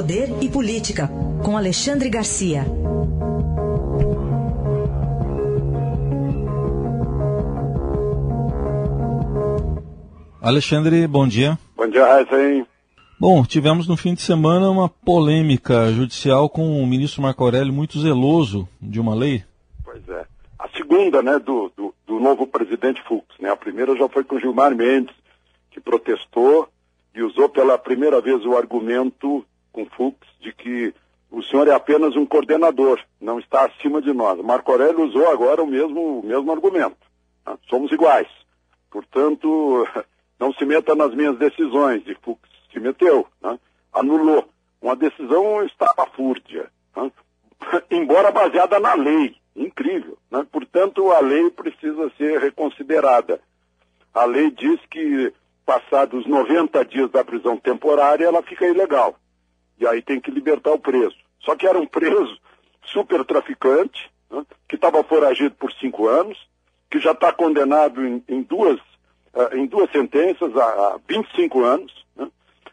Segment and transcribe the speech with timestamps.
[0.00, 1.10] Poder e Política,
[1.44, 2.64] com Alexandre Garcia.
[10.40, 11.58] Alexandre, bom dia.
[11.76, 12.66] Bom dia, Raíssen.
[13.20, 18.00] Bom, tivemos no fim de semana uma polêmica judicial com o ministro Marco Aurélio muito
[18.00, 19.44] zeloso de uma lei.
[19.84, 20.24] Pois é.
[20.58, 23.50] A segunda, né, do, do, do novo presidente Fux, né?
[23.50, 25.14] A primeira já foi com Gilmar Mendes,
[25.70, 26.70] que protestou
[27.14, 30.94] e usou pela primeira vez o argumento com Fux de que
[31.30, 34.38] o senhor é apenas um coordenador, não está acima de nós.
[34.40, 36.96] Marco Aurélio usou agora o mesmo, o mesmo argumento.
[37.46, 37.56] Né?
[37.68, 38.28] Somos iguais.
[38.90, 39.86] Portanto,
[40.38, 42.02] não se meta nas minhas decisões.
[42.06, 42.40] E Fux
[42.72, 43.58] se meteu, né?
[43.92, 44.48] anulou.
[44.82, 47.12] Uma decisão estapafúrdia, né?
[47.90, 49.36] embora baseada na lei.
[49.54, 50.18] Incrível.
[50.30, 50.44] Né?
[50.50, 53.40] Portanto, a lei precisa ser reconsiderada.
[54.12, 55.32] A lei diz que,
[55.64, 59.14] passados 90 dias da prisão temporária, ela fica ilegal.
[59.80, 61.16] E aí tem que libertar o preso.
[61.40, 62.38] Só que era um preso
[62.84, 64.44] super traficante, né?
[64.68, 66.38] que estava foragido por cinco anos,
[66.90, 68.78] que já está condenado em, em duas
[69.34, 72.24] uh, em duas sentenças há 25 anos, né?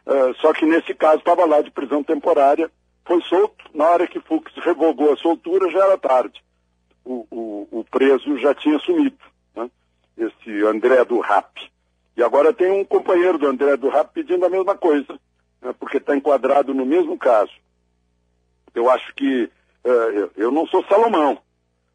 [0.06, 2.70] uh, só que nesse caso estava lá de prisão temporária,
[3.04, 6.42] foi solto, na hora que Fux revogou a soltura já era tarde.
[7.04, 9.16] O, o, o preso já tinha sumido,
[9.56, 9.70] né?
[10.18, 11.48] esse André do Rap.
[12.14, 15.18] E agora tem um companheiro do André do Rap pedindo a mesma coisa,
[15.60, 15.74] né?
[15.78, 17.52] porque está enquadrado no mesmo caso.
[18.74, 21.38] Eu acho que uh, eu não sou Salomão,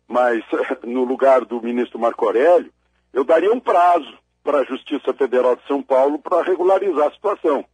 [0.08, 0.44] mas
[0.84, 2.72] no lugar do ministro Marco Aurélio,
[3.14, 7.66] eu daria um prazo para a Justiça Federal de São Paulo para regularizar a situação.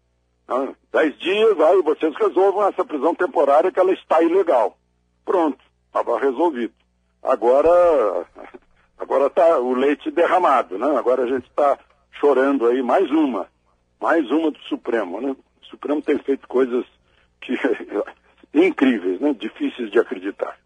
[0.47, 4.77] Ah, dez dias, aí vocês resolvam essa prisão temporária que ela está ilegal.
[5.23, 6.73] Pronto, estava resolvido.
[7.21, 7.69] Agora,
[8.97, 10.97] agora está o leite derramado, né?
[10.97, 11.77] Agora a gente está
[12.19, 13.47] chorando aí mais uma,
[13.99, 15.35] mais uma do Supremo, né?
[15.69, 16.85] Supremo tem feito coisas
[17.41, 17.53] que
[18.53, 19.33] incríveis, né?
[19.33, 20.57] Difíceis de acreditar.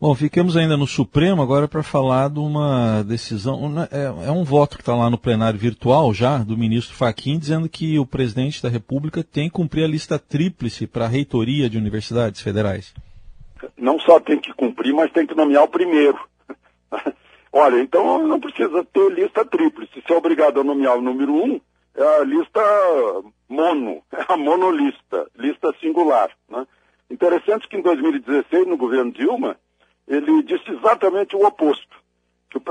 [0.00, 3.68] Bom, fiquemos ainda no Supremo agora para falar de uma decisão.
[3.68, 7.36] Né, é, é um voto que está lá no plenário virtual já, do ministro Faquim,
[7.36, 11.68] dizendo que o presidente da República tem que cumprir a lista tríplice para a reitoria
[11.68, 12.94] de universidades federais.
[13.76, 16.18] Não só tem que cumprir, mas tem que nomear o primeiro.
[17.52, 20.00] Olha, então não precisa ter lista tríplice.
[20.06, 21.60] Se é obrigado a nomear o número um,
[21.98, 22.60] é a lista
[23.48, 26.30] mono, é a monolista, lista singular.
[26.48, 26.66] Né?
[27.10, 29.56] Interessante que em 2016, no governo Dilma,
[30.06, 31.96] ele disse exatamente o oposto,
[32.48, 32.62] que, o,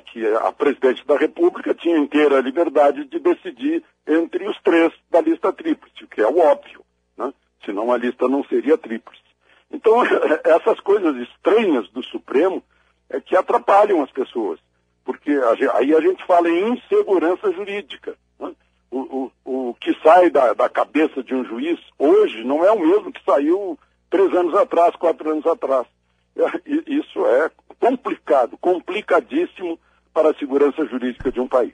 [0.00, 5.52] que a presidente da República tinha inteira liberdade de decidir entre os três da lista
[5.52, 6.84] tríplice, que é o óbvio,
[7.16, 7.34] né?
[7.64, 9.22] senão a lista não seria tríplice.
[9.70, 9.96] Então,
[10.44, 12.62] essas coisas estranhas do Supremo
[13.10, 14.60] é que atrapalham as pessoas,
[15.04, 15.30] porque
[15.74, 18.16] aí a gente fala em insegurança jurídica.
[18.90, 22.78] O, o, o que sai da, da cabeça de um juiz hoje não é o
[22.78, 23.78] mesmo que saiu
[24.10, 25.86] três anos atrás, quatro anos atrás.
[26.86, 29.78] Isso é complicado, complicadíssimo
[30.12, 31.72] para a segurança jurídica de um país.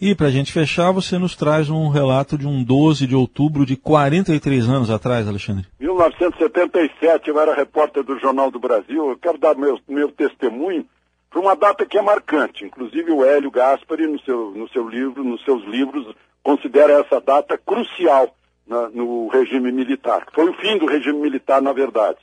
[0.00, 3.64] E para a gente fechar, você nos traz um relato de um 12 de outubro
[3.64, 5.64] de 43 anos atrás, Alexandre.
[5.78, 9.10] 1977, eu era repórter do Jornal do Brasil.
[9.10, 10.84] Eu quero dar meu, meu testemunho
[11.32, 12.64] para uma data que é marcante.
[12.64, 17.58] Inclusive o Hélio Gaspari, no seu, no seu livro, nos seus livros, considera essa data
[17.58, 20.26] crucial na, no regime militar.
[20.32, 22.18] Foi o fim do regime militar, na verdade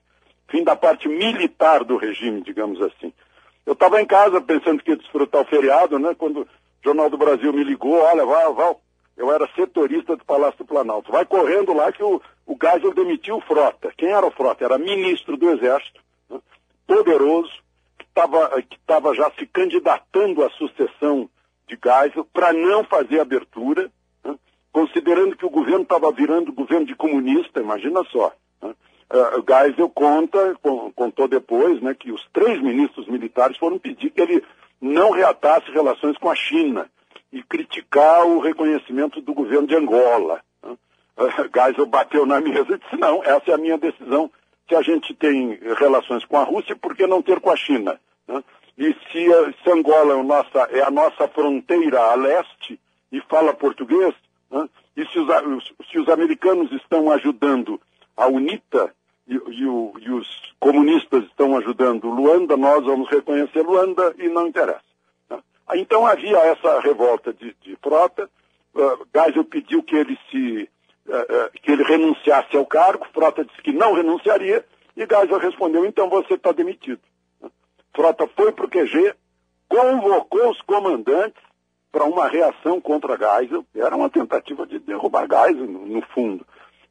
[0.50, 3.14] fim da parte militar do regime, digamos assim.
[3.66, 6.16] Eu estava em casa pensando que ia desfrutar o feriado, né?
[6.18, 6.48] Quando o
[6.84, 8.76] Jornal do Brasil me ligou, olha, vai, vai,
[9.16, 11.12] eu era setorista do Palácio do Planalto.
[11.12, 13.92] Vai correndo lá que o, o Geisel demitiu o Frota.
[13.96, 14.66] Quem era o Frota?
[14.66, 16.40] Era ministro do Exército, né?
[16.88, 17.52] poderoso,
[18.10, 21.30] estava que tava já se candidatando à sucessão
[21.68, 23.90] de Geisel para não fazer abertura,
[24.24, 24.36] né?
[24.72, 28.34] considerando que o governo estava virando governo de comunista, imagina só.
[28.62, 28.74] Né?
[29.12, 30.56] Uh, Geisel conta,
[30.96, 34.44] contou depois, né, que os três ministros militares foram pedir que ele
[34.82, 36.90] não reatasse relações com a China
[37.32, 40.42] e criticar o reconhecimento do governo de Angola.
[40.64, 40.76] Né?
[41.18, 44.32] Uh, Geisel bateu na mesa e disse, não, essa é a minha decisão.
[44.70, 48.00] Se a gente tem relações com a Rússia, por que não ter com a China?
[48.28, 48.44] Né?
[48.78, 49.26] E se,
[49.64, 52.80] se Angola é a, nossa, é a nossa fronteira a leste
[53.12, 54.14] e fala português,
[54.52, 54.70] né?
[54.96, 57.82] e se os, se os americanos estão ajudando
[58.16, 58.94] a UNITA,
[59.28, 60.28] e, e, o, e, os
[60.60, 64.82] comunistas estão ajudando Luanda, nós vamos reconhecer Luanda e não interessa.
[65.30, 65.40] Né?
[65.76, 68.30] Então havia essa revolta de, de frota,
[68.76, 70.70] uh, Geisel pediu que ele se
[71.62, 74.66] que ele renunciasse ao cargo, Frota disse que não renunciaria,
[74.96, 77.00] e Geisel respondeu, então você está demitido.
[77.96, 79.14] Frota foi para o QG,
[79.68, 81.42] convocou os comandantes
[81.92, 86.46] para uma reação contra Geisel, era uma tentativa de derrubar Geisel, no, no fundo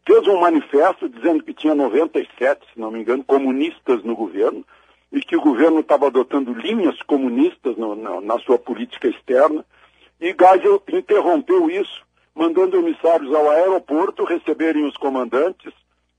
[0.09, 4.65] fez um manifesto dizendo que tinha 97, se não me engano, comunistas no governo
[5.13, 9.65] e que o governo estava adotando linhas comunistas no, na, na, sua política externa.
[10.19, 12.03] E Geisel interrompeu isso,
[12.39, 15.73] mandando emissários ao aeroporto receberem os comandantes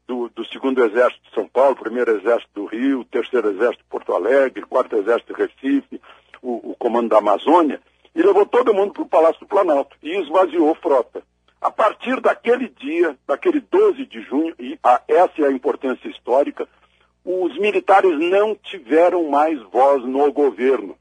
[0.06, 4.14] do, do segundo Exército de São Paulo, primeiro Exército do Rio, terceiro Exército de Porto
[4.14, 6.02] Alegre, quarto Exército de Recife,
[6.42, 7.80] o, o comando da Amazônia,
[8.14, 11.24] e levou todo mundo para o Palácio do Planalto e esvaziou frota.
[11.62, 16.68] A partir daquele dia, daquele 12 de junho, e a, essa é a importância histórica,
[17.24, 20.98] os militares não tiveram mais voz no governo.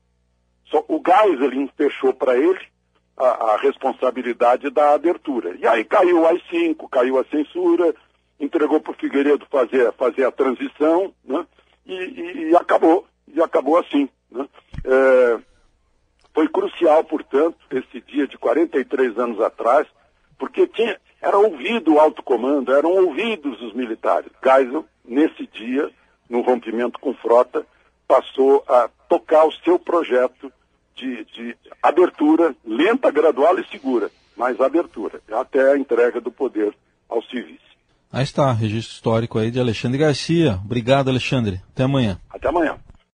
[0.67, 2.61] Só o Geisel fechou para ele
[3.19, 5.57] a, a, responsabilidade da abertura.
[5.59, 7.95] E aí caiu o AI-5, caiu a censura,
[8.39, 11.45] entregou para o Figueiredo fazer, fazer a transição, né?
[11.85, 14.09] e, e, e acabou, e acabou assim.
[14.31, 14.47] Né?
[14.85, 15.39] É,
[16.33, 19.89] foi crucial, portanto, esse dia de 43 anos atrás,
[20.39, 24.31] porque tinha, era ouvido o alto comando, eram ouvidos os militares.
[24.43, 25.91] Geisel, nesse dia,
[26.31, 27.67] no rompimento com frota,
[28.07, 30.53] passou a tocar o seu projeto
[30.95, 36.75] de, de abertura, lenta, gradual e segura, mas abertura, até a entrega do poder
[37.09, 37.61] aos civis.
[38.11, 40.59] Aí está, registro histórico aí de Alexandre Garcia.
[40.65, 41.61] Obrigado, Alexandre.
[41.73, 42.19] Até amanhã.
[42.31, 42.79] Até amanhã.